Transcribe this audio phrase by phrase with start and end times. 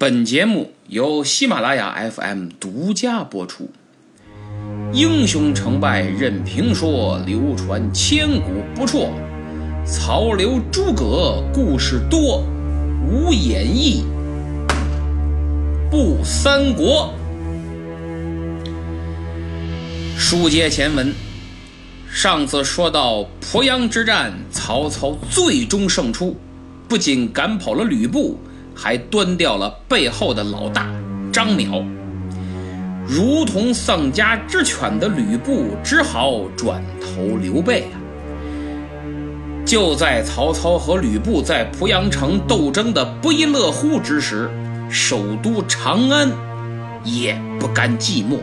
[0.00, 3.68] 本节目由喜马拉雅 FM 独家播出。
[4.94, 9.10] 英雄成败任评说，流传千古不辍。
[9.84, 12.42] 曹刘诸葛故事多，
[13.06, 14.02] 无演义
[15.90, 17.12] 不三国。
[20.16, 21.12] 书接前文，
[22.10, 26.34] 上次说到濮阳之战，曹操最终胜出，
[26.88, 28.38] 不仅赶跑了吕布。
[28.74, 30.86] 还端掉了背后的老大
[31.32, 31.84] 张邈，
[33.06, 37.96] 如同丧家之犬的吕布只好转投刘备啊！
[39.66, 44.50] 就在曹操和吕布在濮阳城斗争的不亦乐乎之时，
[44.90, 46.28] 首都长安
[47.04, 48.38] 也不甘寂寞，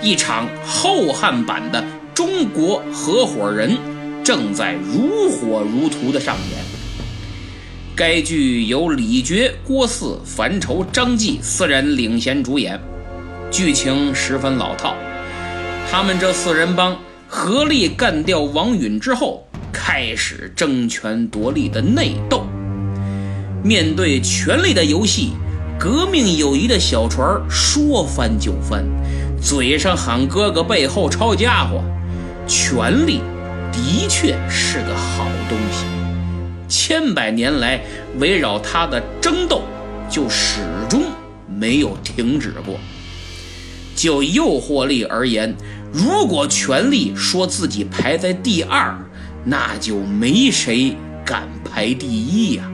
[0.00, 1.84] 一场后汉版的
[2.14, 3.76] 中国合伙人
[4.24, 6.59] 正在如火如荼的上演。
[8.00, 12.80] 该剧由李觉、郭汜、樊稠、张继四人领衔主演，
[13.50, 14.94] 剧情十分老套。
[15.90, 16.96] 他们这四人帮
[17.28, 22.46] 合力干掉王允之后，开始争权夺利的内斗。
[23.62, 25.34] 面对权力的游戏，
[25.78, 28.82] 革命友谊的小船说翻就翻，
[29.42, 31.84] 嘴上喊哥哥，背后抄家伙。
[32.46, 33.20] 权力
[33.70, 35.99] 的确是个好东西。
[36.70, 37.82] 千百年来，
[38.18, 39.64] 围绕他的争斗
[40.08, 41.02] 就始终
[41.46, 42.78] 没有停止过。
[43.96, 45.54] 就诱惑力而言，
[45.92, 48.96] 如果权力说自己排在第二，
[49.44, 52.70] 那就没谁敢排第一呀。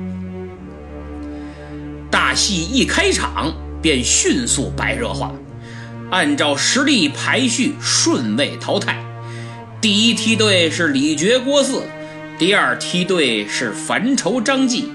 [2.10, 5.32] 大戏一开场便迅速白热化，
[6.10, 9.02] 按照实力排序顺位淘汰。
[9.80, 11.80] 第一梯队是李傕、郭汜。
[12.38, 14.90] 第二梯队是樊稠、张继。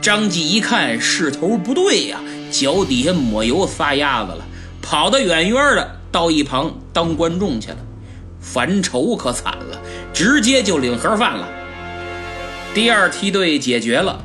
[0.00, 2.18] 张继一看势头不对呀，
[2.50, 4.44] 脚底下抹油撒丫子了，
[4.82, 7.76] 跑得远远的，到一旁当观众去了。
[8.40, 9.80] 樊稠可惨了，
[10.12, 11.48] 直接就领盒饭了。
[12.74, 14.20] 第二梯队解决了，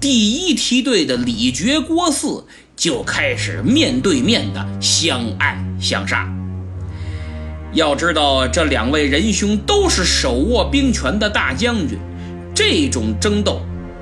[0.00, 2.44] 第一梯队的李傕、郭汜
[2.74, 6.26] 就开始面对面的相爱相杀。
[7.72, 11.96] 要知道，这两位仁兄都是手握兵权的大将军，
[12.52, 13.60] 这种争斗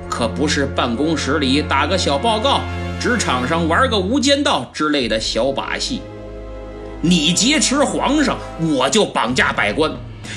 [0.09, 2.61] 可不是办公室里打个小报告、
[2.99, 6.01] 职场上玩个无间道之类的小把戏。
[7.01, 9.91] 你劫持皇上，我就绑架百官，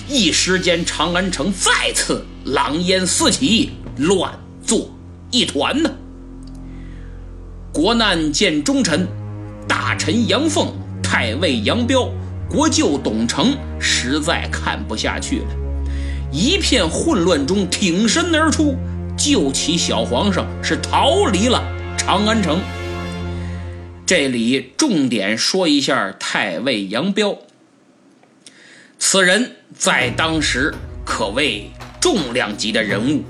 [0.07, 4.31] 一时间长安城再次狼烟四起，乱
[4.63, 4.91] 作
[5.31, 5.91] 一团呢。
[7.73, 9.09] 国难见忠臣，
[9.67, 10.69] 大臣杨凤、
[11.03, 12.07] 太尉杨彪。
[12.53, 15.47] 国舅董承实在看不下去了，
[16.31, 18.77] 一片混乱中挺身而出，
[19.17, 21.65] 救起小皇上，是逃离了
[21.97, 22.61] 长安城。
[24.05, 27.39] 这里重点说一下太尉杨彪，
[28.99, 30.75] 此人在当时
[31.07, 31.71] 可谓
[32.03, 33.23] 重量级的人物，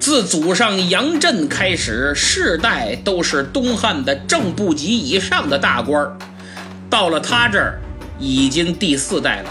[0.00, 6.16] 自祖上杨震开始，世代都是东汉的正部级以上的大官
[6.88, 7.82] 到了他这儿。
[8.18, 9.50] 已经第四代了。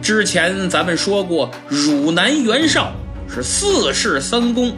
[0.00, 2.92] 之前咱们说过，汝南袁绍
[3.28, 4.74] 是四世三公，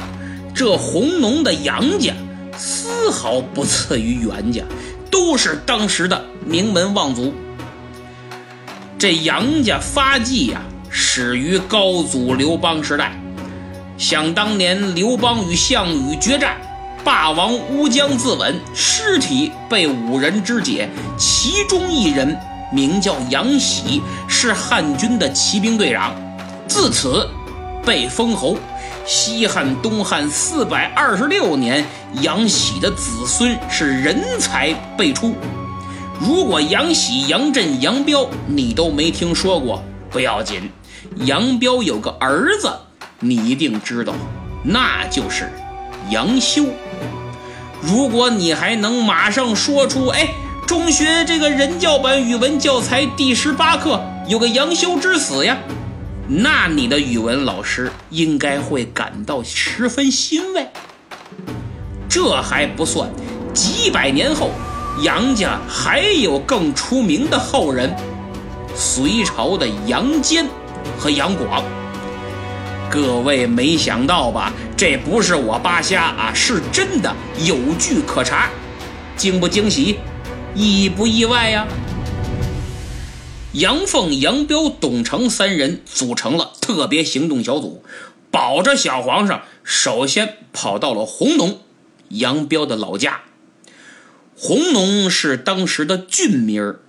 [0.55, 2.13] 这弘农的杨家
[2.57, 4.65] 丝毫不次于袁家，
[5.11, 7.33] 都是当时的名门望族。
[8.99, 13.13] 这杨家发迹呀，始于高祖刘邦时代。
[13.97, 16.57] 想当年，刘邦与项羽决战，
[17.05, 22.37] 霸王乌江自刎，尸体被五人肢解，其中一人。
[22.73, 26.15] 名叫杨喜，是汉军的骑兵队长，
[26.69, 27.29] 自此
[27.85, 28.57] 被封侯。
[29.07, 31.85] 西汉、东汉四百二十六年，
[32.21, 35.35] 杨喜的子孙是人才辈出。
[36.21, 40.71] 如果杨喜、杨震、杨彪你都没听说过，不要紧。
[41.25, 42.71] 杨彪有个儿子，
[43.19, 44.13] 你一定知道，
[44.63, 45.51] 那就是
[46.11, 46.67] 杨修。
[47.81, 50.29] 如果你还能马上说出，哎。
[50.71, 55.59] 中学这个人教版语文教材第十八课有个杨修之死呀，
[56.29, 60.65] 那你的语文老师应该会感到十分欣慰。
[62.09, 63.11] 这还不算，
[63.53, 64.53] 几百年后，
[65.03, 67.93] 杨家还有更出名的后人，
[68.73, 70.47] 隋朝的杨坚
[70.97, 71.65] 和杨广。
[72.89, 74.53] 各位没想到吧？
[74.77, 77.13] 这不是我扒瞎啊，是真的，
[77.45, 78.49] 有据可查，
[79.17, 79.99] 惊不惊喜？
[80.55, 81.67] 意不意外呀？
[83.53, 87.85] 杨凤、杨彪、董承三人组成了特别行动小组，
[88.31, 91.61] 保着小皇上，首先跑到了红农
[92.09, 93.23] 杨彪的老家。
[94.37, 96.81] 红农是当时的郡名儿，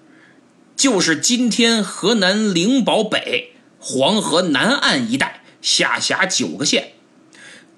[0.75, 6.93] 就是今天河南灵宝北黄河南岸一带下辖九个县。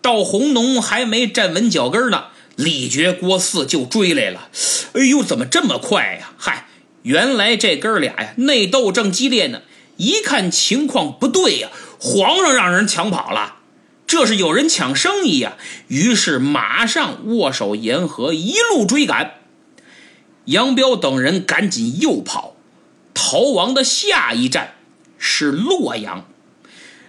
[0.02, 4.50] 到红农还没站稳脚跟呢，李傕、郭汜就追来了。
[4.94, 6.34] 哎呦，怎么这么快呀？
[6.38, 6.68] 嗨，
[7.02, 9.62] 原来这哥俩呀内斗正激烈呢。
[9.98, 11.70] 一看情况不对呀，
[12.00, 13.58] 皇上让人抢跑了，
[14.08, 15.58] 这是有人抢生意呀。
[15.88, 19.36] 于是马上握手言和，一路追赶。
[20.46, 22.56] 杨彪等人赶紧又跑，
[23.14, 24.76] 逃亡的下一站
[25.18, 26.26] 是洛阳。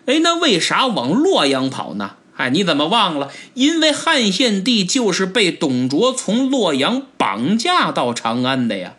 [0.06, 2.16] 哎，那为啥往洛阳跑呢？
[2.36, 3.30] 哎，你怎么忘了？
[3.54, 8.94] 因为汉献帝就是被董卓从洛阳绑架到长安的呀，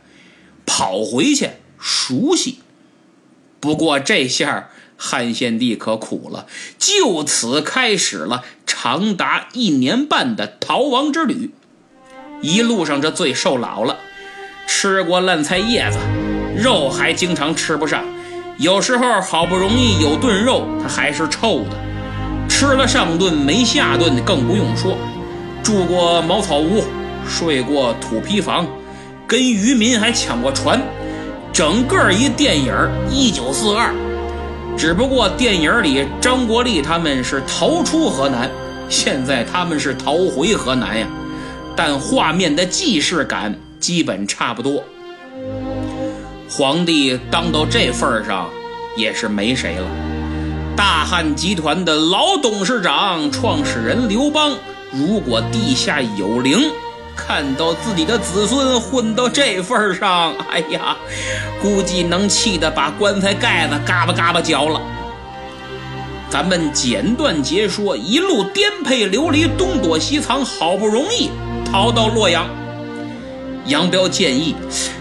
[0.65, 2.59] 跑回去熟悉。
[3.59, 6.47] 不过这下汉献帝可苦了，
[6.77, 11.51] 就此开始了长达一年半的逃亡之旅。
[12.41, 13.97] 一路上这最受老了，
[14.67, 15.97] 吃过烂菜叶子，
[16.55, 18.05] 肉还经常吃不上，
[18.59, 21.94] 有时候好不容易有顿肉，它还是臭的。
[22.57, 24.97] 吃了上顿没下顿，更不用说。
[25.61, 26.85] 住过茅草屋，
[27.27, 28.65] 睡过土坯房，
[29.27, 30.81] 跟渔民还抢过船。
[31.51, 32.73] 整个一电影
[33.11, 33.89] 《一九四二》，
[34.77, 38.49] 只不过电影里张国立他们是逃出河南，
[38.87, 41.05] 现在他们是逃回河南呀。
[41.75, 44.81] 但画面的既视感基本差不多。
[46.49, 48.49] 皇帝当到这份上，
[48.95, 50.04] 也是没谁了。
[50.75, 54.57] 大汉集团的老董事长、创始人刘邦，
[54.91, 56.59] 如果地下有灵。
[57.15, 60.97] 看到自己的子孙混到这份上，哎呀，
[61.61, 64.81] 估计能气得把棺材盖子嘎巴嘎巴嚼了。
[66.29, 71.29] 咱们简短截说，一路颠沛流离，东躲西藏，好不容易
[71.71, 72.45] 逃到洛阳。
[73.67, 74.53] 杨彪建议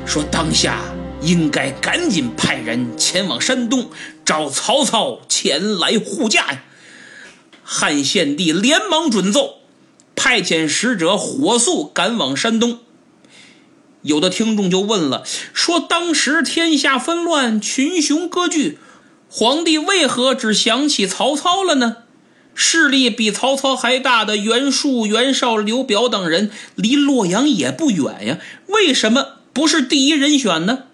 [0.06, 0.78] 说，当下
[1.20, 3.84] 应该赶紧派人前往山东
[4.24, 6.64] 找曹操前来护驾呀。
[7.62, 9.58] 汉献帝连忙准奏。
[10.16, 12.78] 派遣使者火速赶往山东。
[14.02, 18.78] 有的听众就问了，说当时天下纷乱，群雄割据，
[19.28, 21.96] 皇帝为何只想起曹操了呢？
[22.54, 28.38] 势力比曹操还大的袁术、袁绍、刘表等人，离洛阳也不远呀，
[28.68, 30.84] 为什么不是第一人选呢？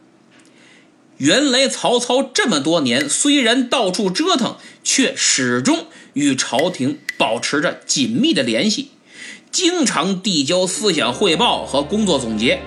[1.21, 5.85] 原来曹操这么多年虽然到处折腾，却始终
[6.15, 8.93] 与朝廷保持着紧密的联系。
[9.51, 12.63] 经常递交思想汇报和工作总结，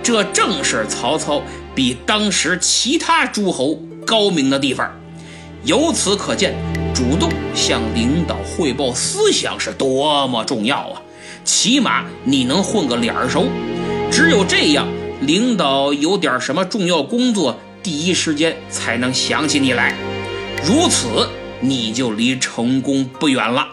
[0.00, 1.42] 这正是曹操
[1.74, 4.96] 比当时其他诸侯高明的地方。
[5.64, 6.54] 由此可见，
[6.94, 11.02] 主动向领导汇报思想是多么重要啊！
[11.44, 13.48] 起码你能混个脸熟，
[14.08, 14.86] 只有这样，
[15.20, 19.96] 领导有点什么重要工作，第一时间才能想起你来。
[20.64, 21.28] 如此，
[21.60, 23.68] 你就离成功不远了。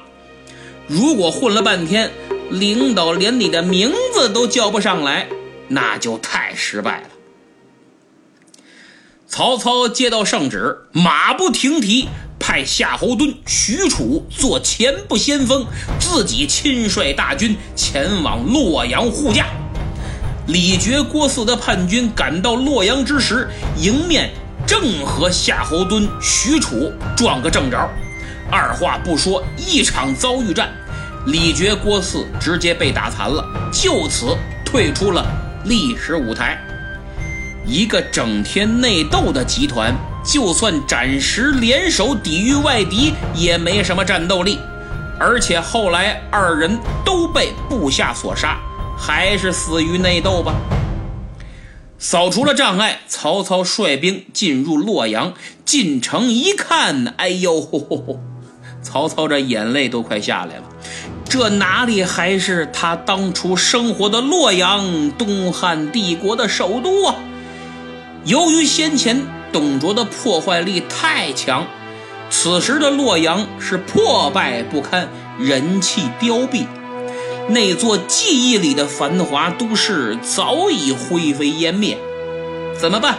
[0.88, 2.12] 如果混了半天，
[2.50, 5.28] 领导连你的名字都叫不上来，
[5.68, 7.08] 那就太失败了。
[9.28, 12.08] 曹操接到圣旨，马不停蹄，
[12.40, 15.66] 派夏侯惇、许褚做前部先锋，
[16.00, 19.48] 自己亲率大军前往洛阳护驾。
[20.48, 24.30] 李傕、郭汜的叛军赶到洛阳之时，迎面
[24.68, 27.90] 正和夏侯惇、许褚撞个正着，
[28.52, 30.70] 二话不说，一场遭遇战。
[31.26, 35.26] 李傕、郭汜直接被打残了，就此退出了
[35.64, 36.62] 历史舞台。
[37.66, 44.60] 一个整天内斗的集团，就算暂时联手抵御外敌，也没什么战斗力。
[45.20, 48.60] 而且后来二人都被部下所杀，
[48.98, 50.56] 还是死于内斗吧。
[51.98, 55.34] 扫除了障碍，曹操率兵进入洛阳。
[55.64, 58.20] 进城一看，哎呦，
[58.84, 60.64] 曹操这眼泪都快下来了。
[61.28, 67.16] 这哪里还是他当初生活的洛阳，东汉帝国的首都啊？
[68.26, 69.22] 由于先前
[69.52, 71.66] 董卓的破坏力太强，
[72.30, 75.10] 此时的洛阳是破败不堪，
[75.40, 76.68] 人气凋敝，
[77.48, 81.98] 那座记忆里的繁华都市早已灰飞烟灭。
[82.80, 83.18] 怎么办？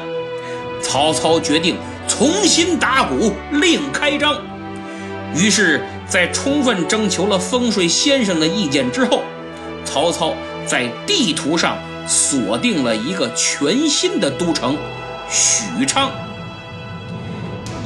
[0.82, 4.36] 曹操决定重新打鼓，另开张。
[5.34, 5.82] 于是。
[6.08, 9.24] 在充分征求了风水先生的意见之后，
[9.84, 10.32] 曹操
[10.64, 14.78] 在地图上锁定了一个全新的都城——
[15.28, 16.12] 许昌。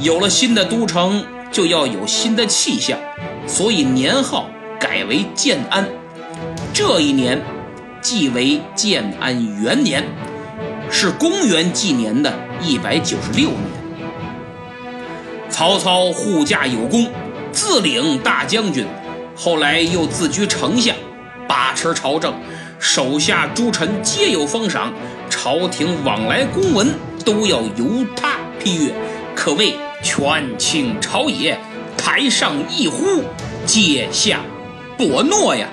[0.01, 2.99] 有了新的都城，就要有新的气象，
[3.47, 4.47] 所以年号
[4.79, 5.89] 改为建安。
[6.73, 7.41] 这一年，
[8.01, 10.05] 即为建安元年，
[10.89, 13.59] 是公元纪年的一百九十六年。
[15.49, 17.07] 曹操护驾有功，
[17.51, 18.85] 自领大将军，
[19.35, 20.95] 后来又自居丞相，
[21.45, 22.33] 把持朝政，
[22.79, 24.93] 手下诸臣皆有封赏，
[25.29, 26.93] 朝廷往来公文
[27.25, 28.93] 都要由他批阅，
[29.35, 31.59] 可谓权倾朝野，
[31.97, 33.23] 台上一呼，
[33.65, 34.39] 阶下
[34.97, 35.67] 伯诺呀。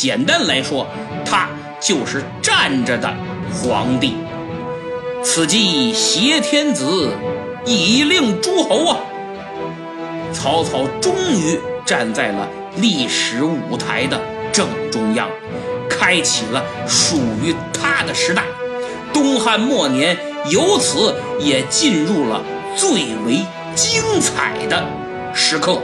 [0.00, 0.86] 简单来说，
[1.26, 1.46] 他
[1.78, 3.14] 就是站着的
[3.52, 4.14] 皇帝。
[5.22, 7.10] 此即挟天子。
[7.66, 8.96] 以令诸侯啊！
[10.32, 14.18] 曹操终于站在了历史舞台的
[14.50, 15.28] 正中央，
[15.90, 18.44] 开启了属于他的时代。
[19.12, 20.16] 东汉末年
[20.48, 22.42] 由此也进入了
[22.74, 22.90] 最
[23.26, 24.82] 为精彩的
[25.34, 25.78] 时刻。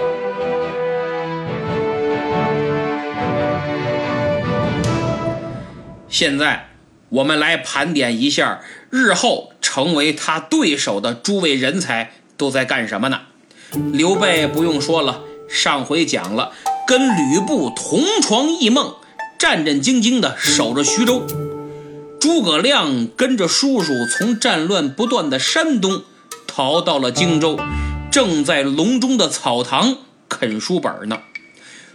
[6.18, 6.70] 现在，
[7.10, 9.52] 我们来盘点一下日后。
[9.60, 13.20] 成为他对手的诸位人才都在干什么呢？
[13.92, 15.20] 刘备不用说了，
[15.50, 16.52] 上回讲了，
[16.86, 18.94] 跟吕布同床异梦，
[19.38, 21.26] 战战兢兢地守着徐州。
[22.18, 26.04] 诸葛亮跟着叔叔从战乱不断的山东
[26.46, 27.60] 逃到了荆州，
[28.10, 29.98] 正在隆中的草堂
[30.30, 31.18] 啃书本呢。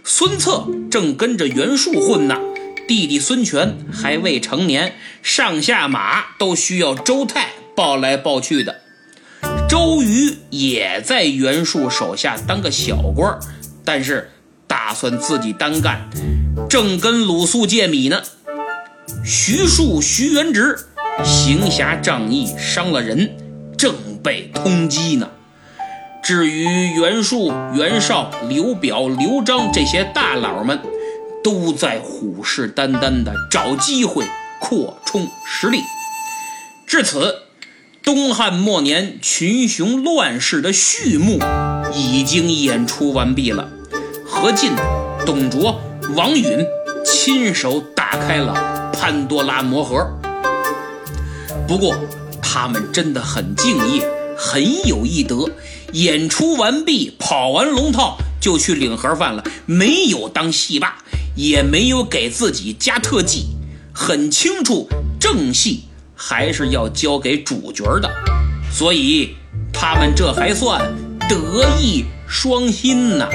[0.04, 2.38] 孙策正跟着袁术混呢，
[2.86, 7.48] 弟弟孙权还未成年，上下马都需要周泰。
[7.74, 8.82] 抱来抱去的，
[9.66, 13.38] 周瑜也在袁术手下当个小官，
[13.82, 14.30] 但是
[14.66, 16.10] 打算自己单干，
[16.68, 18.20] 正跟鲁肃借米呢。
[19.24, 20.76] 徐庶、徐元直
[21.24, 23.34] 行侠仗义，伤了人，
[23.78, 25.30] 正被通缉呢。
[26.22, 30.78] 至于袁术、袁绍、刘表、刘璋这些大佬们，
[31.42, 34.26] 都在虎视眈眈的找机会
[34.60, 35.80] 扩充实力。
[36.86, 37.42] 至此。
[38.04, 41.38] 东汉末年群雄乱世的序幕
[41.94, 43.68] 已经演出完毕了，
[44.26, 44.72] 何进、
[45.24, 45.80] 董卓、
[46.16, 46.66] 王允
[47.04, 50.04] 亲手打开了潘多拉魔盒。
[51.68, 51.96] 不过，
[52.42, 54.04] 他们真的很敬业，
[54.36, 55.48] 很有义德。
[55.92, 60.98] 演出完毕，跑完龙套就去领盒饭了，没有当戏霸，
[61.34, 63.46] 也没有给自己加特技，
[63.92, 64.88] 很清楚
[65.20, 65.84] 正戏。
[66.24, 68.08] 还是要交给主角的，
[68.72, 69.34] 所以
[69.72, 70.94] 他们这还算
[71.28, 73.28] 德艺双馨呢。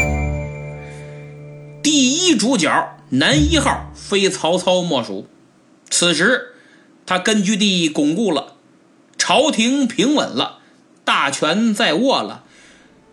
[1.83, 5.27] 第一主角男一号非曹操莫属。
[5.89, 6.53] 此时
[7.05, 8.53] 他根据地巩固了，
[9.17, 10.59] 朝廷平稳了，
[11.03, 12.45] 大权在握了，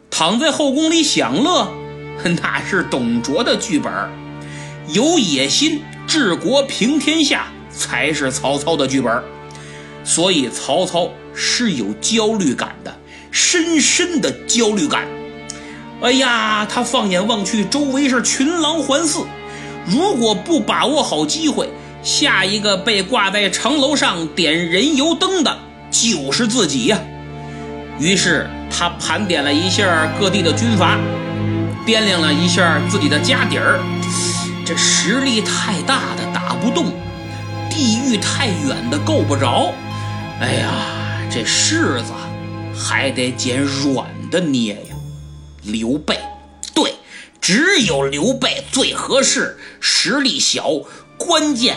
[0.09, 1.73] 躺在后宫里享乐，
[2.41, 3.93] 那是董卓的剧本。
[4.88, 9.23] 有野心治国平天下才是曹操的剧本。
[10.05, 12.95] 所以曹操是有焦虑感的，
[13.31, 15.07] 深深的焦虑感。
[16.03, 19.25] 哎呀，他放眼望去，周围是群狼环伺，
[19.87, 21.71] 如果不把握好机会，
[22.03, 25.57] 下一个被挂在城楼上点人油灯的
[25.91, 27.00] 就是自己呀。
[27.99, 30.99] 于是他盘点了一下各地的军阀，
[31.87, 33.81] 掂量了一下自己的家底儿，
[34.64, 36.87] 这实力太大的打不动，
[37.68, 39.73] 地域太远的够不着。
[40.40, 40.71] 哎呀，
[41.30, 42.12] 这柿子
[42.75, 44.97] 还得捡软的捏呀！
[45.62, 46.18] 刘备，
[46.75, 46.94] 对，
[47.42, 50.71] 只有刘备最合适，实力小，
[51.18, 51.76] 关键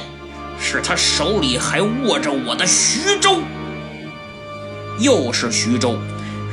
[0.57, 3.39] 是他手里还握着我的徐州。
[4.99, 5.97] 又是徐州，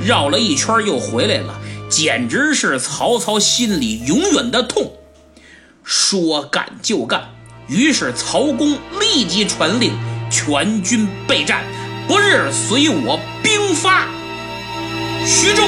[0.05, 4.93] 绕了一圈又回来了，简直是曹操心里永远的痛。
[5.85, 7.29] 说干就干，
[7.69, 9.93] 于是曹公立即传令，
[10.31, 11.63] 全军备战。
[12.09, 14.07] 不日随我兵发
[15.27, 15.63] 徐州。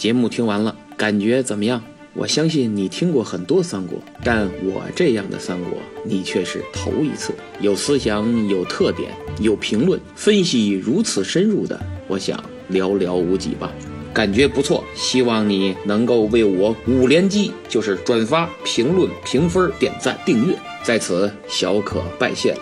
[0.00, 1.82] 节目听完了，感觉怎么样？
[2.14, 5.72] 我相信你听过很多三国，但我这样的三国
[6.06, 7.34] 你却是头一次。
[7.60, 11.78] 有思想、有特点、有评论、分析如此深入的，
[12.08, 12.42] 我想
[12.72, 13.70] 寥寥无几吧。
[14.14, 22.60] 感觉不错，希望你能够为我五连击，就是转发、评论、评分、点赞、订阅，在此小可拜谢了。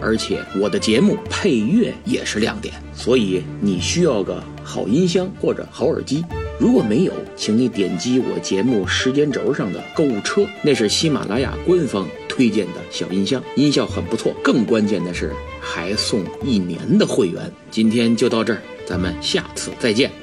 [0.00, 6.24] 而且我的节目配乐也是亮点，所以你需要个好音箱或者好耳机。
[6.58, 14.32] 如果没有，请你点击我节目时间轴上的购物车，那是喜马拉雅官方推荐的小音箱，音效很不错。
[14.44, 17.50] 更关键的是还送一年的会员。
[17.70, 20.21] 今天就到这儿，咱们下次再见。